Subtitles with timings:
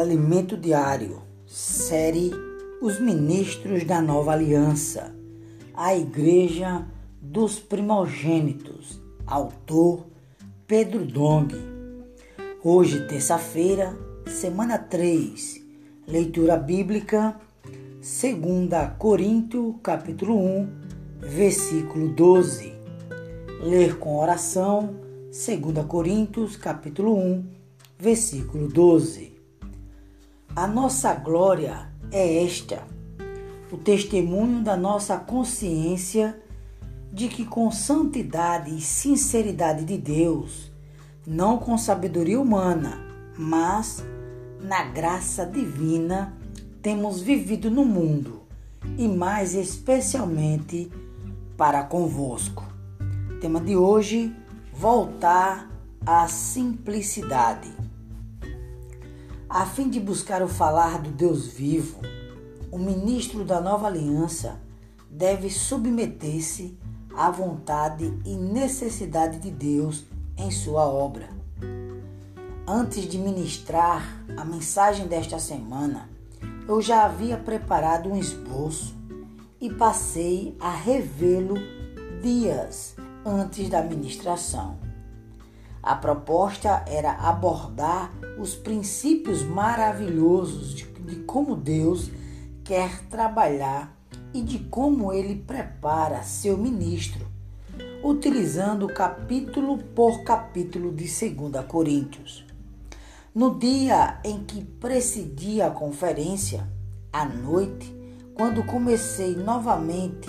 [0.00, 2.30] Alimento Diário, série
[2.80, 5.14] Os Ministros da Nova Aliança,
[5.74, 6.86] a Igreja
[7.20, 10.06] dos Primogênitos, autor
[10.66, 11.54] Pedro Dong.
[12.64, 13.94] Hoje, terça-feira,
[14.26, 15.60] semana 3,
[16.06, 18.08] leitura bíblica, 2
[18.98, 20.68] Coríntios, capítulo 1,
[21.18, 22.72] versículo 12.
[23.60, 27.44] Ler com oração, 2 Coríntios, capítulo 1,
[27.98, 29.29] versículo 12.
[30.56, 32.82] A nossa glória é esta:
[33.70, 36.36] o testemunho da nossa consciência
[37.12, 40.72] de que, com santidade e sinceridade de Deus,
[41.24, 42.98] não com sabedoria humana,
[43.38, 44.04] mas
[44.60, 46.36] na graça divina,
[46.82, 48.42] temos vivido no mundo
[48.98, 50.90] e mais especialmente
[51.56, 52.64] para convosco.
[53.40, 54.34] Tema de hoje:
[54.72, 55.70] voltar
[56.04, 57.70] à simplicidade.
[59.52, 61.98] A fim de buscar o falar do Deus vivo,
[62.70, 64.60] o ministro da nova aliança
[65.10, 66.78] deve submeter-se
[67.16, 70.04] à vontade e necessidade de Deus
[70.36, 71.28] em sua obra.
[72.64, 76.08] Antes de ministrar a mensagem desta semana,
[76.68, 78.94] eu já havia preparado um esboço
[79.60, 81.56] e passei a revê-lo
[82.22, 82.94] dias
[83.26, 84.89] antes da ministração.
[85.82, 92.10] A proposta era abordar os princípios maravilhosos de, de, como Deus
[92.62, 93.96] quer trabalhar
[94.34, 97.26] e de como ele prepara seu ministro,
[98.04, 102.44] utilizando capítulo por capítulo de 2 Coríntios.
[103.34, 106.68] No dia em que precedia a conferência,
[107.10, 107.94] à noite,
[108.34, 110.28] quando comecei novamente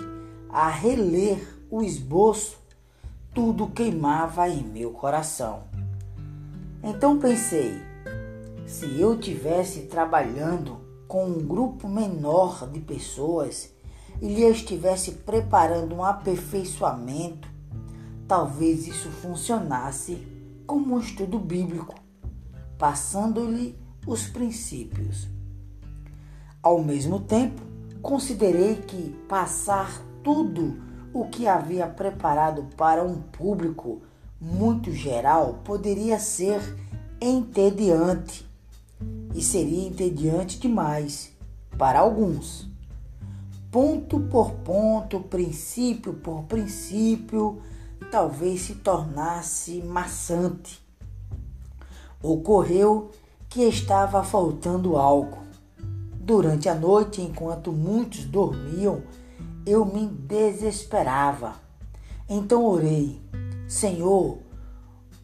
[0.49, 2.61] a reler o esboço,
[3.34, 5.64] tudo queimava em meu coração.
[6.84, 7.82] Então pensei,
[8.66, 13.74] se eu tivesse trabalhando com um grupo menor de pessoas
[14.22, 17.50] e lhe estivesse preparando um aperfeiçoamento,
[18.28, 20.28] talvez isso funcionasse
[20.66, 21.96] como um estudo bíblico,
[22.78, 25.28] passando-lhe os princípios.
[26.62, 27.62] Ao mesmo tempo,
[28.02, 34.01] considerei que passar tudo o que havia preparado para um público
[34.39, 36.61] muito geral poderia ser
[37.19, 38.49] entediante
[39.35, 41.31] e seria entediante demais
[41.77, 42.67] para alguns.
[43.72, 47.61] Ponto por ponto, princípio por princípio,
[48.11, 50.81] talvez se tornasse maçante.
[52.22, 53.11] Ocorreu
[53.49, 55.39] que estava faltando algo.
[56.19, 59.01] Durante a noite, enquanto muitos dormiam,
[59.66, 61.55] eu me desesperava.
[62.27, 63.22] Então orei,
[63.67, 64.39] Senhor,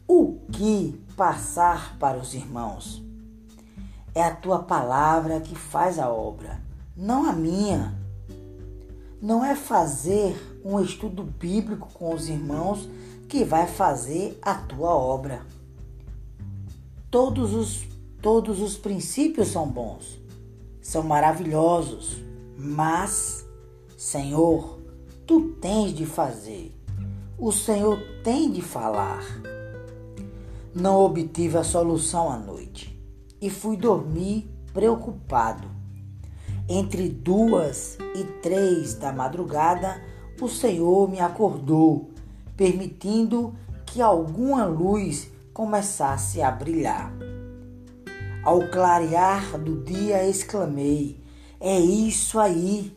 [0.06, 3.02] o que passar para os irmãos?
[4.14, 6.60] É a tua palavra que faz a obra,
[6.96, 7.96] não a minha.
[9.20, 12.88] Não é fazer um estudo bíblico com os irmãos
[13.28, 15.44] que vai fazer a tua obra.
[17.10, 17.86] Todos os,
[18.22, 20.20] todos os princípios são bons,
[20.80, 22.18] são maravilhosos,
[22.56, 23.47] mas
[23.98, 24.78] Senhor,
[25.26, 26.72] tu tens de fazer,
[27.36, 29.24] o Senhor tem de falar.
[30.72, 32.96] Não obtive a solução à noite
[33.42, 35.68] e fui dormir preocupado.
[36.68, 40.00] Entre duas e três da madrugada,
[40.40, 42.10] o Senhor me acordou,
[42.56, 43.52] permitindo
[43.84, 47.12] que alguma luz começasse a brilhar.
[48.44, 51.20] Ao clarear do dia, exclamei:
[51.58, 52.96] É isso aí!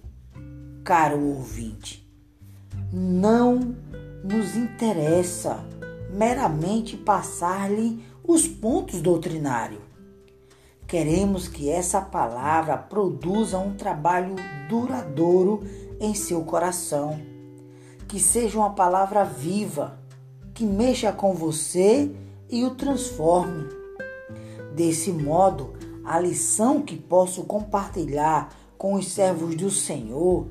[0.83, 2.07] Caro ouvinte,
[2.91, 3.75] não
[4.23, 5.63] nos interessa
[6.11, 9.81] meramente passar-lhe os pontos doutrinários.
[10.87, 14.35] Queremos que essa palavra produza um trabalho
[14.67, 15.63] duradouro
[15.99, 17.19] em seu coração,
[18.07, 19.99] que seja uma palavra viva,
[20.53, 22.11] que mexa com você
[22.49, 23.69] e o transforme.
[24.75, 25.73] Desse modo,
[26.03, 30.47] a lição que posso compartilhar com os servos do Senhor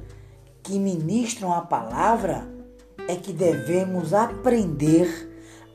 [0.62, 2.46] que ministram a palavra
[3.08, 5.28] é que devemos aprender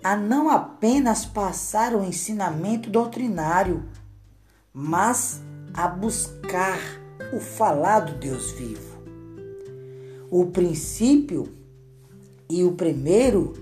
[0.04, 3.86] a não apenas passar o ensinamento doutrinário,
[4.72, 5.42] mas
[5.74, 6.80] a buscar
[7.34, 8.96] o falar do Deus vivo.
[10.30, 11.54] O princípio
[12.50, 13.54] e o primeiro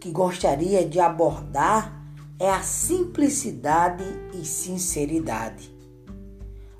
[0.00, 2.02] que gostaria de abordar
[2.38, 5.70] é a simplicidade e sinceridade.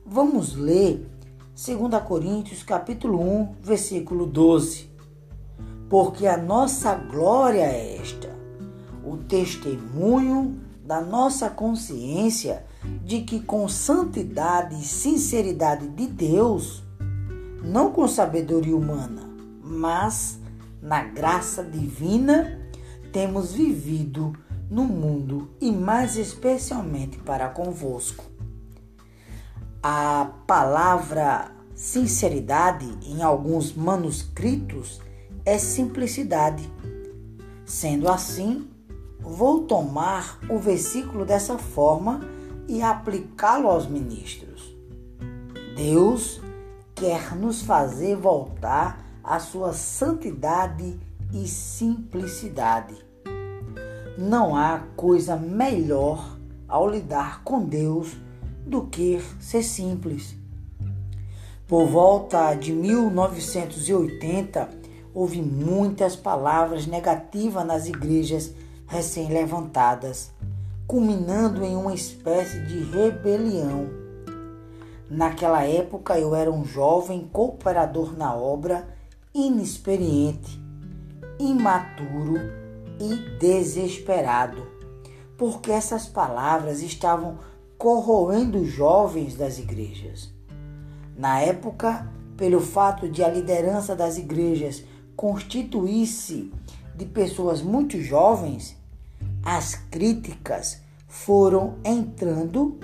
[0.05, 1.07] Vamos ler
[1.63, 4.89] 2 Coríntios capítulo 1, versículo 12.
[5.91, 8.35] Porque a nossa glória é esta,
[9.05, 12.65] o testemunho da nossa consciência
[13.05, 16.83] de que com santidade e sinceridade de Deus,
[17.63, 19.29] não com sabedoria humana,
[19.63, 20.41] mas
[20.81, 22.59] na graça divina,
[23.13, 24.33] temos vivido
[24.71, 28.30] no mundo e mais especialmente para convosco.
[29.83, 35.01] A palavra sinceridade em alguns manuscritos
[35.43, 36.71] é simplicidade.
[37.65, 38.69] Sendo assim,
[39.19, 42.21] vou tomar o versículo dessa forma
[42.69, 44.77] e aplicá-lo aos ministros.
[45.75, 46.43] Deus
[46.95, 51.01] quer nos fazer voltar à sua santidade
[51.33, 52.95] e simplicidade.
[54.19, 56.37] Não há coisa melhor
[56.69, 58.15] ao lidar com Deus
[58.71, 60.37] do que ser simples.
[61.67, 64.71] Por volta de 1980,
[65.13, 68.55] houve muitas palavras negativas nas igrejas
[68.87, 70.31] recém-levantadas,
[70.87, 73.89] culminando em uma espécie de rebelião.
[75.11, 78.89] Naquela época eu era um jovem cooperador na obra,
[79.35, 80.61] inexperiente,
[81.41, 82.39] imaturo
[83.01, 84.65] e desesperado,
[85.37, 87.50] porque essas palavras estavam
[87.81, 90.31] corroendo jovens das igrejas.
[91.17, 92.07] Na época,
[92.37, 94.85] pelo fato de a liderança das igrejas
[95.17, 96.53] constituir-se
[96.95, 98.77] de pessoas muito jovens,
[99.43, 102.79] as críticas foram entrando,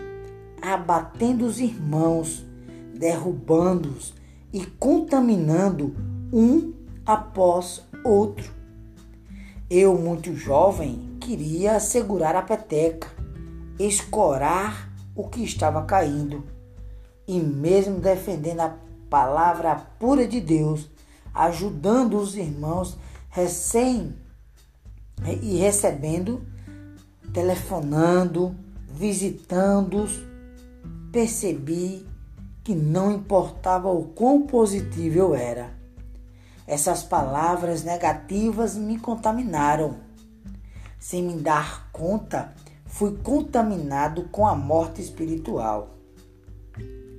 [0.62, 2.42] abatendo os irmãos,
[2.99, 4.14] derrubando-os
[4.50, 5.94] e contaminando
[6.32, 6.72] um
[7.04, 8.50] após outro.
[9.69, 13.15] Eu, muito jovem, queria segurar a peteca,
[13.78, 16.44] escorar o que estava caindo
[17.26, 18.75] e, mesmo defendendo a
[19.11, 20.88] palavra pura de Deus,
[21.34, 22.96] ajudando os irmãos
[23.28, 24.14] recém
[25.43, 26.43] e recebendo,
[27.32, 28.55] telefonando,
[28.88, 30.23] visitando-os,
[31.11, 32.06] percebi
[32.62, 35.70] que não importava o quão positivo eu era.
[36.67, 39.99] Essas palavras negativas me contaminaram.
[40.99, 42.52] Sem me dar conta,
[42.96, 45.98] fui contaminado com a morte espiritual.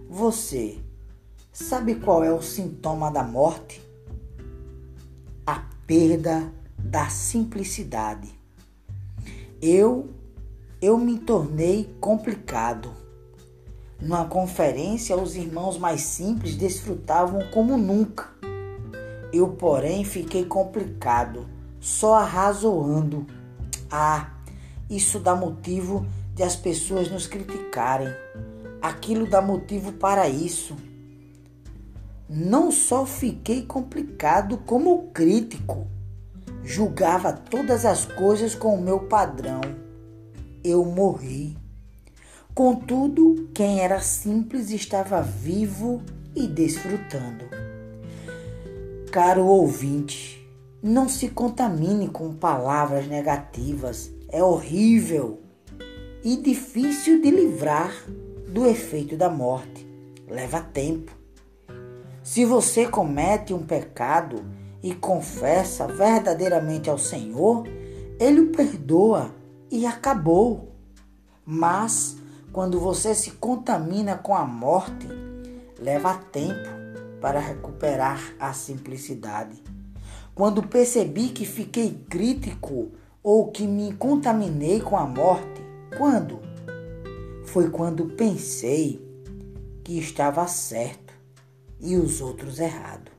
[0.09, 0.79] Você
[1.53, 3.79] sabe qual é o sintoma da morte?
[5.45, 8.33] A perda da simplicidade.
[9.62, 10.09] Eu
[10.81, 12.91] eu me tornei complicado.
[14.01, 18.30] Numa conferência, os irmãos mais simples desfrutavam como nunca.
[19.31, 21.47] Eu, porém, fiquei complicado,
[21.80, 23.27] só arrazoando.
[23.91, 24.37] Ah,
[24.89, 28.07] isso dá motivo de as pessoas nos criticarem
[28.88, 30.75] aquilo dá motivo para isso.
[32.30, 35.88] Não só fiquei complicado, como crítico.
[36.63, 39.62] Julgava todas as coisas com o meu padrão.
[40.63, 41.57] Eu morri.
[42.54, 46.01] Contudo, quem era simples estava vivo
[46.36, 47.45] e desfrutando.
[49.12, 50.45] Caro ouvinte,
[50.81, 54.12] não se contamine com palavras negativas.
[54.29, 55.39] É horrível
[56.24, 57.94] e difícil de livrar
[58.50, 59.88] do efeito da morte.
[60.27, 61.15] Leva tempo.
[62.21, 64.44] Se você comete um pecado
[64.83, 67.66] e confessa verdadeiramente ao Senhor,
[68.19, 69.33] Ele o perdoa
[69.71, 70.73] e acabou.
[71.45, 72.18] Mas
[72.52, 75.07] quando você se contamina com a morte,
[75.80, 76.68] leva tempo
[77.21, 79.63] para recuperar a simplicidade.
[80.35, 85.62] Quando percebi que fiquei crítico ou que me contaminei com a morte,
[85.97, 86.47] quando?
[87.47, 89.02] foi quando pensei
[89.83, 91.14] que estava certo
[91.80, 93.09] e os outros errado.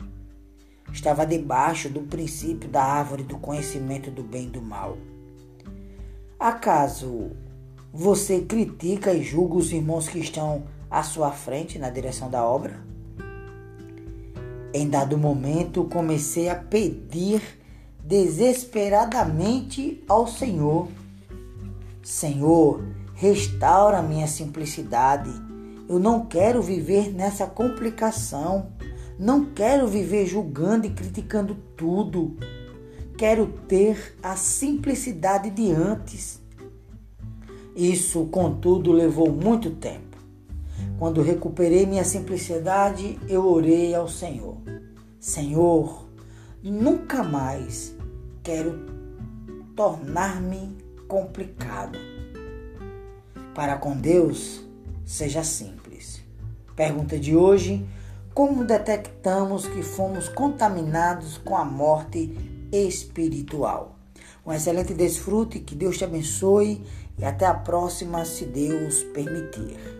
[0.92, 4.98] Estava debaixo do princípio da árvore do conhecimento do bem e do mal.
[6.38, 7.30] Acaso
[7.92, 12.78] você critica e julga os irmãos que estão à sua frente na direção da obra?
[14.74, 17.42] Em dado momento, comecei a pedir
[18.02, 20.88] desesperadamente ao Senhor:
[22.02, 22.82] Senhor,
[23.20, 25.28] Restaura minha simplicidade.
[25.88, 28.68] Eu não quero viver nessa complicação.
[29.18, 32.36] Não quero viver julgando e criticando tudo.
[33.16, 36.40] Quero ter a simplicidade de antes.
[37.74, 40.16] Isso, contudo, levou muito tempo.
[40.96, 44.58] Quando recuperei minha simplicidade, eu orei ao Senhor:
[45.18, 46.07] Senhor,
[46.62, 47.94] nunca mais
[48.42, 48.86] quero
[49.76, 51.98] tornar-me complicado
[53.54, 54.64] para com Deus,
[55.04, 56.22] seja simples.
[56.76, 57.84] Pergunta de hoje:
[58.32, 62.36] como detectamos que fomos contaminados com a morte
[62.70, 63.96] espiritual?
[64.46, 66.84] Um excelente desfrute, que Deus te abençoe
[67.18, 69.97] e até a próxima, se Deus permitir.